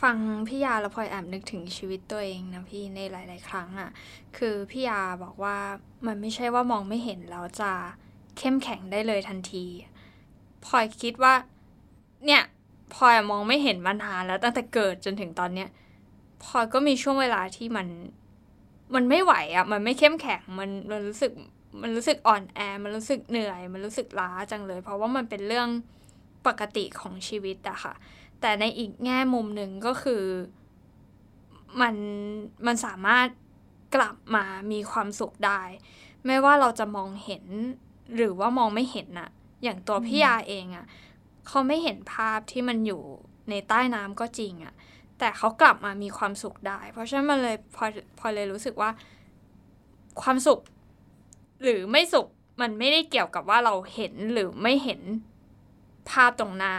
[0.00, 0.16] ฟัง
[0.48, 3.90] พี่ยาแล้วพลอยแอบนึกถึงชีวิตตัวเองนะพี่ในหลาย ๆ ครั้งอะ
[4.36, 5.56] คือพี่ยาบอกว่า
[6.06, 7.72] มันไม่ใช่ว่ามองไม่เห็นแล้วจะ
[8.38, 9.64] เข้มแข็งได้เลยทันที
[10.64, 11.34] พลอยคิดว่า
[12.26, 12.42] เนี่ย
[12.94, 15.68] พลอยมองไม่เห็นมานานแล้วตั้งแต่เกิดจนถึงตอนเนี้ย
[16.44, 17.86] พลอยก็มีช่วงเวลาที่มัน
[18.94, 21.32] มันไม่ไหวอะ่ะ มันไม่เข้มแข็ง มันมันรู้สึก
[21.82, 25.68] มันรู้สึกอ่อนแอ มันรู้สึกเหนื่อย มันรู้สึกล้าจังเลย เพราะว่ามันเป็นเรื่อง
[26.46, 27.94] ปกติของชีวิตอะค่ะ
[28.40, 30.24] แต่ในอีกแง่มุมหนึ่งก็คือ
[31.80, 31.94] มัน
[32.66, 33.28] มันสามารถ
[33.94, 35.62] กลับมามีความสุขได้
[36.26, 37.44] ไม่ว่าเราจะมองเห็น
[38.16, 39.30] หรือว่ามองไม่เห็นน่ะ
[39.62, 40.86] อย่างตัวพี่ยาเองอะ่ะ
[41.46, 43.02] เขาไม่เห็นภาพที่มันอยู่
[43.50, 44.74] ในใต้น้ำก็จริงอะ่ะ
[45.24, 47.84] แต่เขากลับมามีความสุขได้ เพราะฉะนั้นมันเลยพอ
[48.18, 48.90] พอเลยรู้สึกว่า
[50.22, 50.60] ความสุข
[51.62, 52.26] หรือไม่สุข
[52.60, 55.00] มันไม่ได้เกี่ยวกับว่าเราเห็นหรือไม่เห็น
[56.10, 56.74] ภาพตรงหน้า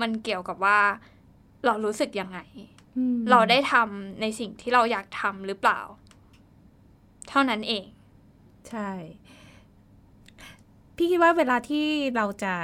[0.00, 0.78] มันเกี่ยวกับว่า
[1.64, 2.38] เรารู้สึกยังไง
[2.96, 5.80] อืมเราได้ทำในสิ่งที่เราอยากทำหรือเปล่า
[7.28, 7.86] เท่านั้นเอง
[8.68, 8.90] ใช่
[10.96, 12.54] พี่คิดว่าเวลาที่เราจะ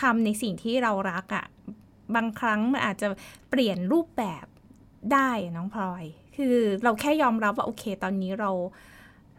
[0.00, 1.46] ทำในสิ่งที่เรารักอะ่ะ
[2.14, 3.08] บางครั้งมันอาจจะ
[3.50, 4.46] เปลี่ยนรูปแบบ
[5.12, 6.04] ได้อะน้องพลอย
[6.36, 8.50] คือเราแค่ยอมรับว่าโอเค ตอนนี้เรา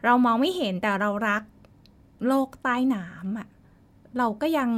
[0.05, 1.43] เรามองไม่เห็นแต่เรารัก
[2.27, 3.47] โลกใต้น้ำอะ
[4.17, 4.69] เราก็ยัง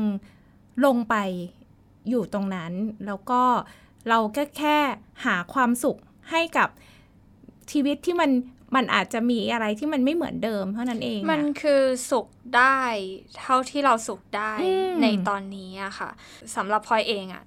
[0.85, 1.15] ลงไป
[2.09, 2.73] อยู่ตรงนั้น
[3.05, 3.41] แล้วก็
[4.09, 4.77] เราก็แค่
[5.25, 5.97] หาความสุข
[6.31, 6.69] ให้กับ
[7.71, 8.31] ชีวิตที่มัน
[8.75, 12.79] มันอาจจะมีอะไรที่มันไม่เหมือนเดิมเท่านั้นเองอะมันคือสุขได้
[13.39, 16.09] เท่าที่เราสุขได้อืมในตอนนี้อะค่ะ
[16.55, 17.43] สำหรับพลอยเองอะ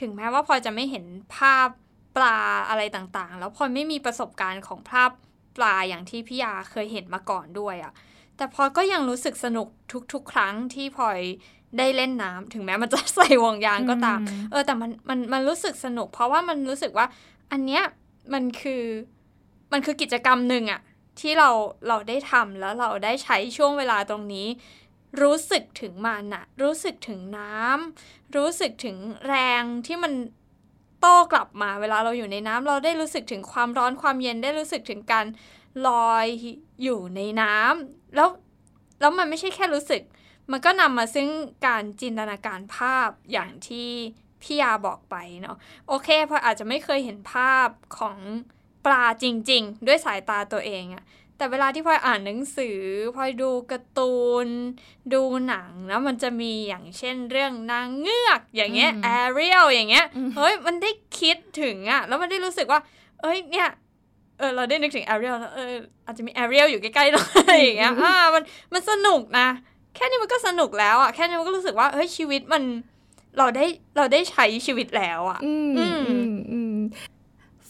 [0.00, 1.04] ถึงแม้ว่าพลอยจะไม่เห็น
[1.36, 1.68] ภาพ
[2.16, 5.10] ปลาอะไรต่างๆ แล้วพลอยไม่มีประสบการณ์ของภาพ
[5.56, 7.92] ปลาอย่างที่พี่ยาเคยเห็นมาก่อนด้วยอะ
[8.36, 9.68] แต่พลอยก็ยังรู้สึกสนุก
[10.12, 11.20] ทุก ๆ ครั้งที่พลอย
[11.78, 14.20] ได้เล่นน้ำถึงแม้มันจะใส่วงยางก็ตาม
[14.50, 17.06] เออแต่มันมันมันรู้สึกสนุก เพราะว่ามันรู้สึกว่า
[17.52, 17.82] อันเนี้ย
[18.32, 18.82] มันคือ
[19.72, 20.80] มันคือกิจกรรมหนึ่งอะ
[21.20, 21.50] ที่เรา
[21.88, 24.46] เราได้ทำแล้วเราได้ใช้ช่วงเวลาตรงนี้
[25.22, 28.96] รู้สึกถึงมันอะรู้สึกถึงน้ำรู้สึกถึง
[29.26, 30.12] แรงที่มัน
[31.02, 35.26] โต้กลับมา เวลาเราอยู่ในน้ำเราได้รู้สึกถึงความร้อนความเย็นได้รู้สึกถึงการ
[35.86, 36.26] ลอย
[36.82, 38.28] อยู่ในน้ำแล้ว
[39.00, 40.02] แล้วมันไม่ใช่แค่รู้สึก
[40.50, 41.28] มันก็นำมาซึ่ง
[41.66, 43.90] การจินตนาการภาพอย่างที่
[44.42, 45.56] พี่ยาบอกไปเนาะ
[45.88, 48.18] โอเคพออาจจะไม่เคยเห็นภาพของ
[48.86, 51.04] ปลาจริง ๆ ด้วยสายตาตัวเองอะ
[51.42, 52.78] แต่เวลาที่พลอยอ่านหนังสือ
[53.16, 54.48] พลอยดูการ์ตูน
[55.14, 62.80] ดูหนังแล้วมันจะมีอย่างเช่นเรื่องนางเงือกอย่างเงี้ยแอเรียลอย่างเงี้ยเฮ้ยมันได้คิดถึงอะแล้วมันได้รู้สึกว่า
[63.22, 63.68] เอ้ยเนี่ย
[64.38, 65.74] เออเราได้นึกถึงแอเรียลแล้วเออ
[66.06, 67.22] อาจจะมีแอเรียลอยู่ใกล้ๆเรา
[67.62, 69.48] อย่างเงี้ยอ่ามันมันสนุกนะ
[69.94, 72.62] แค่นี้มันก็สนุกแล้วอะแค่นี้มันก็รู้สึกว่าเฮ้ยชีวิตมัน
[73.38, 73.64] เราได้
[73.96, 76.32] เราได้ใช้ชีวิตแล้วอะอืมอืมอืม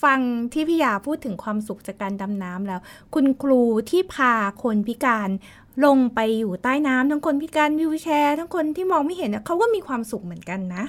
[0.03, 0.21] ฟัง
[0.53, 2.81] ที่พี่ยาพูดถึงความสุขจากการดำน้ำแล้ว
[3.15, 5.31] คุณครูที่พาคนพิการ
[5.85, 10.85] ลงไปอยู่ใต้น้ำทั้งคนพิการวิวแชร์ ทั้งคนที่มองไม่เห็นเขาก็มีความสุขเหมือนกันนะ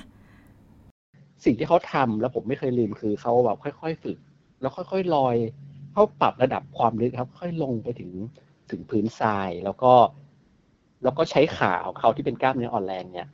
[1.44, 4.18] สิ่งที่เขาทำแล้วผมไม่เคยลืมคือเขาแบบค่อยๆฝึก
[4.62, 5.36] แล้วค่อยๆลอย
[5.94, 8.12] เขาปรับระดับความลึกครับ ค่อยลงไปถึง
[8.72, 9.94] ถึงพื้นทรายแล้วก็
[11.04, 13.28] แล้วก็ใช้ขาของเขาที่เป็นกล้ามเนื้ออ่อนแรงเนี่ย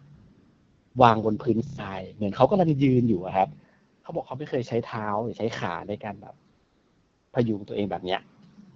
[1.01, 3.49] วางบนพื้นทราย เหมือนเขากำลังยืนอยู่ครับ
[4.09, 6.35] เขาบอกเขาไม่เคยใช้เท้าหรือใช้ขาในการแบบ
[7.33, 8.21] พยุงตัวเองแบบเนี้ย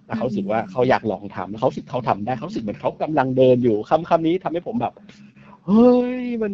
[0.06, 4.94] แล้วเขาสึกว่าเขาอยากลองทำแล้วเขาสึกเขาทำได้เขาสึกเหมือนเขากำลังเดินอยู่คำคำนี้ทำให้ผมแบบ
[5.66, 6.54] เฮ้ยมัน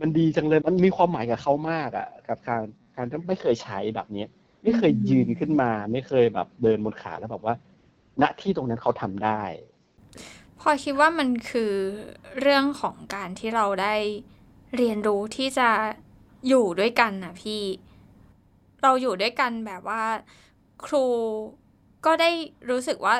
[0.00, 2.62] มันดีจังเลย มันมีความหมายกับเขามากอะกับการ
[2.96, 4.28] การที่ไม่เคยใช้แบบเนี้ย
[4.62, 7.54] ไม่เคยยืนขึ้นมา ไม่เคยแบบเดินบนขาแล้วแบบว่า
[8.22, 9.42] ณที่ตรงนั้นเขาทำได้
[10.60, 11.72] พอคิดว่ามันคือ
[12.40, 13.94] เรื่องของการที่เราได้
[14.76, 15.70] เรียนรู้ที่จะ
[16.48, 17.62] อยู่ด้วยกันนะพี่
[18.82, 20.02] เราอยู่ด้วยกันแบบว่า
[20.86, 21.06] ครู
[22.06, 22.30] ก็ได้
[22.70, 23.16] รู้สึกว่า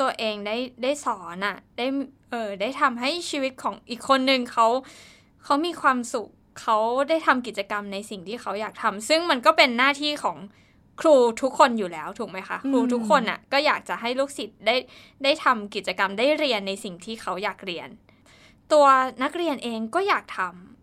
[0.00, 1.86] ตัวเองได้ได้สอนอะ่ะได้
[2.30, 4.66] เออได้ทำให้ชีวิตของอีกคนหนึ่งเขา
[5.44, 6.28] เขามีความสุข
[6.60, 10.38] เขาได้ทำกิจกรรมในสิ่งที่เขาอยากทำซึ่งมันก็เป็นหน้าที่ของ
[11.00, 14.76] ครูทุกคนอยู่แล้วถูกไหมคะ ครูทุกคนอะ่ะก็อยากจะให้ลูกศิษย์ได้
[15.24, 17.88] ได้ทำกิจกรรมได้เรียนในสิ่งที่เขาอยากเรียน
[18.72, 18.86] ตัว
[19.22, 20.77] นักเรียนเองก็อยากทำ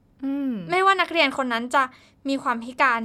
[0.72, 1.84] ไม่ว่านักเรียนคนนั้นจะ
[2.30, 3.02] มีความพิการ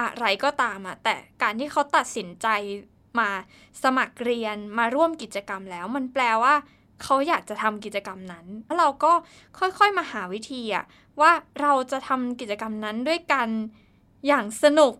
[0.00, 2.46] อะไรก็ตามอะแต่การที่เขาตัดสินใจ
[3.18, 3.30] มา
[3.82, 6.54] สมัครเรียนมาร่วมกิจกรรมแล้ว มันแปลว่า
[7.02, 9.12] เขาอยากจะทำกิจกรรมนั้นแล้วเราก็
[9.58, 10.84] ค่อยๆมาหาวิธีอะ
[11.20, 13.48] ว่าเราจะทำกิจกรรมนั้นด้วยกัน
[14.26, 14.94] อย่างสนุก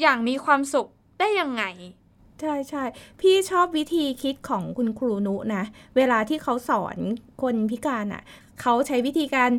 [0.00, 1.64] อย่างมีความสุขได้ยังไง
[2.40, 2.84] ใช่ใช่
[3.20, 5.64] พี่ชอบวิธีคิดของคุณครูนุนะ
[5.96, 6.96] เวลาที่เขาสอน
[7.42, 8.22] คนพิการอะ่ะ
[8.60, 9.50] เขาใช้วิธีการ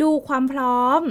[0.00, 1.02] ดูความพร้อม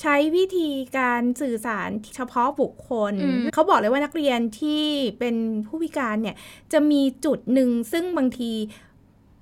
[0.00, 3.14] ใช้วิธีการสื่อสารเฉพาะบุคคล
[3.54, 4.84] เขาบอกเลยว่านักเรียนที่
[5.18, 6.36] เป็นผู้พิการเนี่ย
[6.72, 8.52] จะมีจุดหนึ่งซึ่งบางที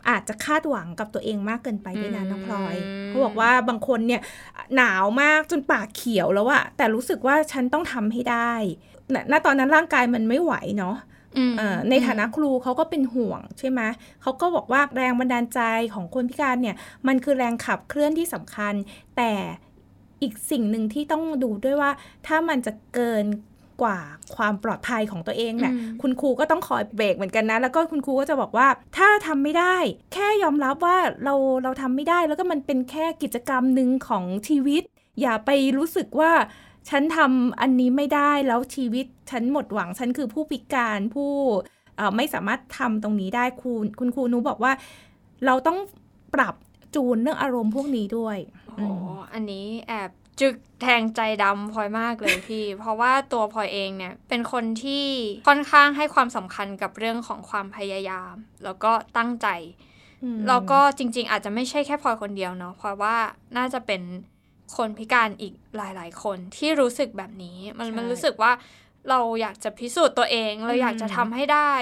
[0.08, 2.76] อาจจะคาดหวังกับตัวเองมากเกินไปด้วยนะน้องพลอย
[3.08, 4.20] เขาบอกว่าบางคนเนี่ย
[4.76, 8.52] หนาวมากจนปากเขียวแล้วอะแต่รู้สึกว่าฉันต้องทำให้ได้
[9.32, 10.96] ณตอนนั้นร่างกายมันไม่ไหวเนาะ
[11.90, 13.80] ในฐานะครูเขาก็เป็นห่วงใช่ไหม
[14.22, 15.60] เขาก็บอกว่าแรงบันดาลใจ
[15.94, 18.74] ของคนพิการเนี่ย มันคือแรงขับเคลื่อนที่สำคัญ
[19.16, 19.32] แต่
[20.22, 21.90] อีกสิ่งหนึ่งที่ต้องดูด้วยว่า
[22.26, 23.26] ถ้ามันจะเกิน
[23.82, 23.98] กว่า
[24.36, 29.76] ความปลอดภัยของตัวเองเนี่ยคุณครูก็ต้องคอยเบรกเหมือนกันนะ แล้วก็คุณครูก็จะบอกว่าถ้าทำไม่ได้
[30.12, 34.82] แค่ยอมรับว่าเราเราทำไม่ได้ แล้วก็มันเป็นแค่กิจกรรมหนึ่งของชีวิต
[35.20, 36.32] อย่าไปรู้สึกว่า
[36.88, 41.32] ฉันทำอันนี้ไม่ได้แล้วชีวิตฉันหมดหวัง ฉันคือผู้พิการผู้
[42.16, 44.72] ไม่สามารถทำตรงนี้ได้คุณคุณครูนุบอกว่า
[45.46, 45.78] เราต้อง
[46.34, 46.54] ปรับ
[46.94, 48.36] จูนเรื่องอารมณ์พวกนี้ด้วย
[48.80, 48.88] อ๋อ
[49.32, 55.06] อันนี้แอบจึกแทงใจดำพลอยมากเลยพี่ เพราะว่าตัวพลอยเองเนี่ย เป็นคนที่
[55.48, 59.48] ค่อนข้างให้ความสำคัญกับเรื่องของความพยายาม แล้วก็ตั้งใจ
[60.48, 63.16] แล้วก็จริง ๆ อาจจะไม่ใช่แค่พลอยคนเดียวเนาะเพราะว่า
[63.56, 64.02] น่าจะเป็น
[64.76, 68.52] คนพิการอีกหลาย ๆ คนที่รู้สึกแบบนี้ มันมันรู้สึกว่า
[69.10, 71.72] เราอยากจะพิสูจน์ตัวเอง เราอยากจะทำให้ได้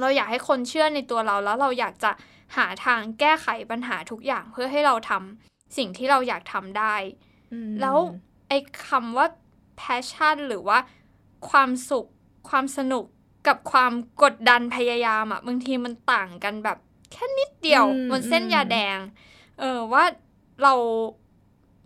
[0.00, 2.10] เราอยากให้คนเชื่อในตัวเราแล้วเราอยากจะ
[2.56, 6.94] หาทางแก้ไขปัญหาทุกอย่างเพื่อให้เราทำสิ่งที่เราอยากทำได้
[7.80, 7.96] แล้ว
[8.48, 9.26] ไอ้คำว่า
[9.80, 10.78] passion หรือว่า
[11.50, 12.06] ความสุข
[12.48, 13.04] ความสนุก
[13.46, 16.78] กับความกดดันพยายามอะบางทีมันต่างกันแบบ
[17.12, 18.98] แค่นิดเดียวบนเส้นยาแดง
[19.60, 20.04] เออว่า
[20.62, 20.74] เรา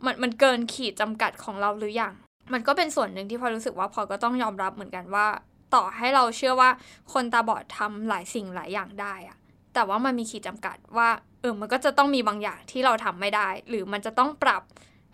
[0.04, 2.14] มันมันเกินขีดจำกัดของเราหรืออยัง
[2.52, 5.26] มันก็เป็นส่วนหนึ่งที่พอรู้สึกว่าพอก็ต้องยอมรับเหมือนกันว่า
[5.74, 6.70] ต่อให้เราเชื่อว่า
[7.12, 9.38] คนตาบอดทำหลายสิ่งหลายอย่างได้อะ
[9.74, 11.08] แต่ว่ามันมีขีดจำกัดว่า
[11.40, 14.62] เออมันก็จะต้องมีบางอย่างที่เราทำไม่ได้ หรือมันจะต้องปรับ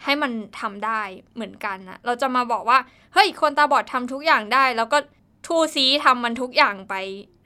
[0.04, 1.00] ให้มันทำได้
[1.34, 2.78] เหมือนกันนะเราจะมาบอกว่า
[3.14, 4.98] เฮ้ยคนตาบอดทำทุกอย่างได้ แล้วก็
[5.46, 6.94] ทูซีทำมันทุกอย่างไป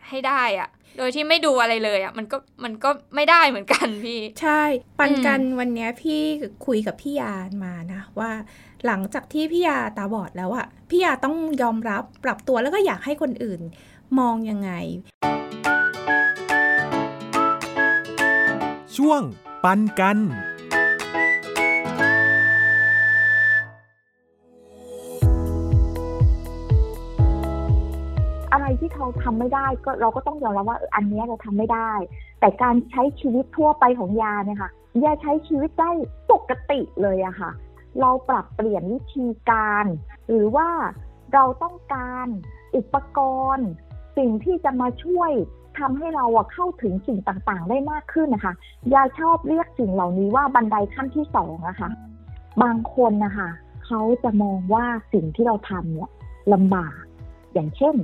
[0.09, 4.63] ให้ได้อะ โดยที่ไม่ดูอะไรเลยอะมันก็มันก็ไม่ได้เหมือนกันพี่ ใช่
[4.99, 6.21] ปันกันวันเนี้ยพี่
[6.67, 7.33] คุยกับพี่ยา
[7.65, 8.31] มานะว่า
[8.87, 13.61] หลังจากที่พี่ยาตาบอดแล้วอะพี่ยาต้องยอมรับปรับตัวแล้วก็อยากให้คนอื่น
[14.19, 14.71] มองยังไง
[18.97, 19.23] ช่วง
[19.65, 20.19] ปันกัน
[28.81, 31.93] ที่เขาทำไม่ได้ก็เราก็ต้องยอมรับว่าอันนี้เราทำไม่ได้
[32.41, 34.71] แต่การใช้ชีวิตทั่วไปของยาเนี่ยค่ะ
[35.05, 35.91] ยาใช้ชีวิตได้
[36.33, 37.51] ปกติเลยอะค่ะ
[38.01, 39.85] เราปรับเปลี่ยนวิธีการ
[40.29, 40.69] หรือว่า
[41.35, 42.27] เราต้องการ
[42.77, 43.19] อุปก
[43.55, 43.69] รณ์
[44.19, 45.31] สิ่งที่จะมาช่วย
[45.79, 48.55] ทำให้เราอะเข้าถึงสิ่งต่างๆ ได้มากขึ้นนะคะ
[48.95, 51.91] ยาชอบเรียกสิ่งเหล่านี้ว่าบันไดขั้นที่สองอะคะ
[52.63, 53.51] บางคนนะคะ
[53.87, 56.11] เขาจะมองว่าสิ่งที่เราทำเนี่ย
[56.53, 56.95] ลำบาก
[57.53, 57.95] อย่างเช่น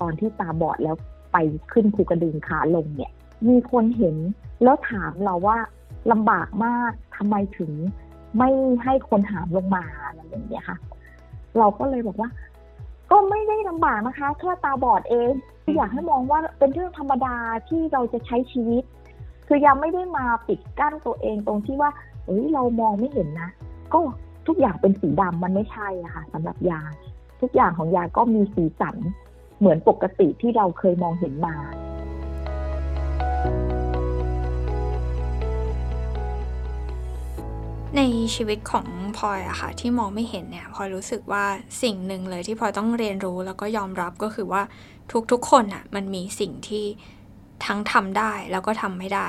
[0.00, 0.96] ตอนที่ตาบอดแล้ว
[1.32, 1.36] ไป
[1.72, 3.12] ขึ้นภูกระดึงขาลงเนี่ย
[3.48, 4.16] มีคนเห็น
[4.62, 5.58] แล้วถามเราว่า
[6.12, 7.72] ลำบากมากทำไมถึง
[8.38, 8.50] ไม่
[8.84, 10.78] ให้คนหามลงมาอะไรอย่างเงี้ยค่ะ
[11.58, 12.30] เราก็เลยบอกว่า
[13.10, 15.32] ก็ไม่ได้ลำบากนะคะแค่ตาบอดเอง
[15.76, 17.36] อยากให้มองว่าเป็นเรื่องธรรมดา
[17.68, 18.84] ที่เราจะใช้ชีวิต
[19.46, 21.90] คือยังไม่ได้มาปิดกั้นตัวเองตรงที่ว่า
[22.26, 23.50] เอ้ยเรามองไม่เห็นนะ
[23.92, 24.00] ก็
[24.46, 26.82] ทุกอย่างเป็นสีดำมันไม่ใช่อะค่ะสำหรับยา
[27.40, 28.96] ทุกอย่างของยาก็มีสีสัน
[29.60, 31.54] เหมือนปกติที่เราเคยมองเห็นมา
[37.96, 38.02] ใน
[38.34, 38.86] ชีวิตของ
[39.18, 41.44] พลอยอะค่ะที่มองไม่เห็นเนี่ยพลอยรู้สึกว่า
[41.82, 44.62] สิ่งหนึ่งเลยที่พลอยต้องเรียนรู้แล้วก็ยอมรับก็คือว่า
[45.32, 46.84] ทุกๆคนอะมันมีสิ่งที่
[47.66, 49.28] ทั้งทำได้แล้วก็ทำไม่ได้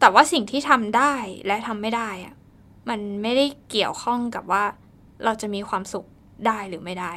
[0.00, 1.14] แต่ว่าสิ่งที่ทำได้
[1.46, 2.34] และทำไม่ได้อะ
[2.88, 4.64] มันไม่ได้เกี่ยวข้องกับว่า
[5.24, 6.06] เราจะมีความสุข
[6.46, 7.12] ได้หรือไม่ได้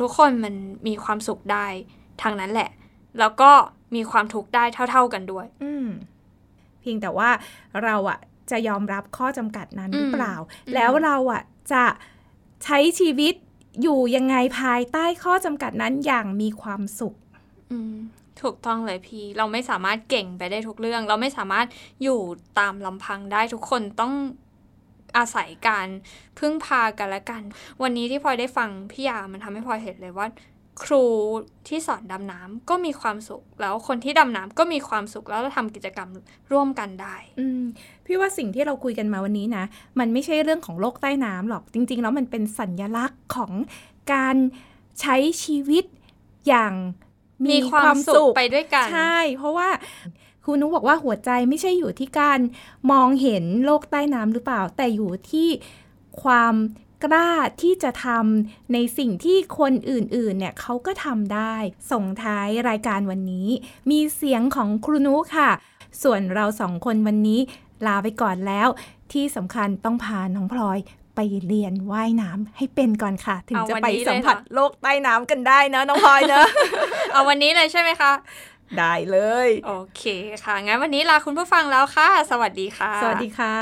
[0.00, 0.54] ทุกๆคนมัน
[0.86, 1.66] มีความสุขได้
[2.22, 2.70] ทางนั้นแหละ
[3.18, 3.50] แล้วก็
[3.94, 5.88] มีความทุกข์ได้เท่า ๆกันด้วย อืม
[6.80, 7.30] เพียงแต่ว่า
[7.84, 8.18] เราอะ
[8.50, 11.84] จะยอมรับข้อจำกัดนั้นหรือเปล่าอืมแล้วเราอะจะ
[12.64, 13.34] ใช้ชีวิต
[13.82, 17.14] อยู่ยังไงภายใต้ข้อจำกัดนั้นอย่างมีความสุข
[17.72, 17.94] อืม
[18.42, 21.66] ถูกต้องเลยพี่ เราไม่สามารถเก่งไปได้ทุกเรื่อง เราไม่สามารถ
[22.02, 22.20] อยู่
[22.58, 24.12] ตามลำพังได้ทุกคนต้อง
[25.16, 25.88] อาศัยการ
[26.38, 27.42] พึ่งพากันและกัน
[27.82, 30.26] วันนี้ที่พลอยได้ฟังพี่ยามันทำให้พลอยเห็นเลยว่า
[30.82, 31.04] ครู
[31.68, 36.08] ที่สอนดำน้ำก็มีความสุข แล้วคนที่ดำน้ำก็มีความสุขแล้วเราทำกิจกรรม
[36.52, 37.62] ร่วมกันได้อืม
[38.06, 39.64] พี่ว่าสิ่งที่เราคุยกันมาวันนี้นะ
[39.98, 43.52] มันไม่ใช่เรื่องของโลกใต้น้ำหรอกจริง ๆ แล้วมันเป็นสัญญลักษณ์ของ
[44.12, 44.36] การ
[45.00, 45.84] ใช้ชีวิต
[46.48, 46.74] อย่าง
[47.50, 49.68] มีความสุขไปด้วยกัน ใช่ เพราะว่า
[50.50, 52.40] ครูนุบอกว่าหัวใจไม่ใช่อยู่ที่การ
[52.90, 55.48] มองเห็นโลกใต้น้ำหรือเปล่า แต่อยู่ที่
[56.22, 56.54] ความ
[57.04, 57.30] กล้า
[57.62, 61.54] ที่จะทำในสิ่งที่คนอื่นๆ เนี่ยเขาก็ทำได้
[61.92, 63.48] ส่งท้ายรายการวันนี้
[63.90, 65.50] มีเสียงของครูนุค่ะ
[66.02, 67.40] ส่วนเราสองคนวันนี้
[67.86, 68.68] ลาไปก่อนแล้ว
[69.12, 70.78] ที่สำคัญต้องพาน้องพลอย
[71.14, 76.46] ไปเรียนว่ายน้ำให้เป็นก่อนค่ะ ถึงจะไปสัมผัสโลกใต้น้ำกันได้นะน้องพลอยเนอะ
[77.12, 78.12] เอาวันนี้เลยใช่ไหมคะ
[78.78, 80.04] ได้เลย โอเค
[80.44, 83.54] ค่ะ งั้นวันนี้ลาคุณผู้ฟังแล้วค่ะ สวัสดีค่ะ สวัสดีค่ะ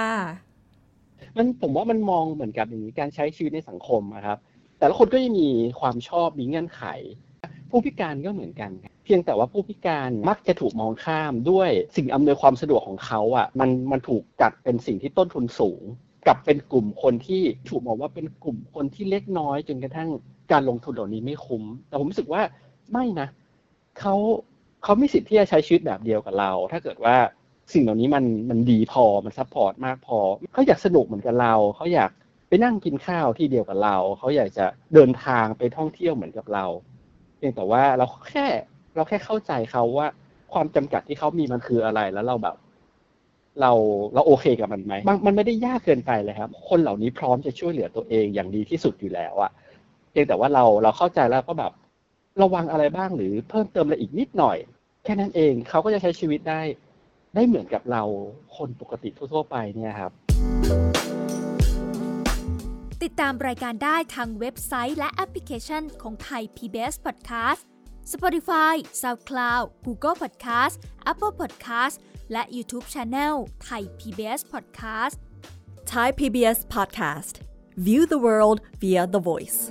[1.37, 4.39] มันผมว่ามันมองเหมือนกับอย่างนี้การใช้ชีวิตในสังคมอะครับ
[4.79, 5.49] แต่ละคนก็จะมี
[5.81, 6.83] ความชอบมีเงื่อนไข
[7.71, 15.83] ผู้พิการก็เหมือนกันครับเพียงแต่ว่าผู้พิการมักจะถูกมองข้ามด้วยสิ่งอำนวยความสะดวกของเขาอะ มันมันถูกจัดเป็นสิ่งที่ต้นทุนสูง
[16.27, 20.09] กับเป็นกลุ่มคนที่ถูกมองว่าเป็นกลุ่มคนที่เล็กน้อยจนกระทั่ง
[20.53, 22.43] การลงทุนเหล่านี้ไม่คุ้ม แต่ผมรู้สึกว่า
[22.93, 23.29] ไม่นะ
[24.01, 24.15] เขา
[24.87, 27.17] เขามีสิทธิ์ที่จะใช้ชีวิตแบบเดียวกับเรา ถ้าเกิดว่า
[27.73, 30.19] สิ่งเหล่านี้มันมันดีพอมัน support มากพอ
[30.53, 32.11] เขาอยากสนุกเหมือนกับเราเขาอยาก
[32.49, 36.65] ไปนั่งกินข้าวที่เดียวกับเรา เขาอยากจะเดินทางไปท่องเที่ยวเหมือนกับเรา
[37.37, 38.47] เพียงแต่ว่าเราแค่
[38.95, 40.07] เราแค่เข้าใจเขาว่า
[40.53, 42.57] ความจำกัดที่เขามีมันคืออะไรแล้วเราแบบ
[43.61, 43.73] เรา
[44.15, 44.95] เราโอเคกับมันไหม
[45.27, 49.51] มันไม่ได้ยากเกินไปเลยครับ คนเหล่านี้พร้อมจะช่วยเหลือตัวเองอย่างดีที่สุดอยู่แล้วอะ
[50.11, 51.73] เพียงแต่ว่าเราเราเข้าใจแล้วก็แบบ
[52.43, 54.57] ระวังอะไรบ้างหรือเพิ่มเติมอะไรอีกนิดหน่อย
[55.07, 56.63] แค่นั้นเองเขาก็จะใช้ชีวิตได้
[57.35, 58.03] ได้เหมือนกับเรา
[58.57, 60.13] คนปกติทั่วๆไปเนี่ยครับ
[63.03, 67.63] ติดตามรายการได้ทางเว็บไซต์และแอปพลิเคชันของไทย PBS Podcast
[68.13, 70.75] Spotify SoundCloud Google Podcast
[71.11, 71.97] Apple Podcast
[72.33, 75.17] และ YouTube Channel ไทย PBS Podcast
[75.87, 77.35] Thai PBS Podcast.
[77.77, 79.71] View the world via the voice.